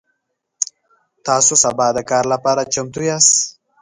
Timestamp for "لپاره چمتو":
2.33-3.01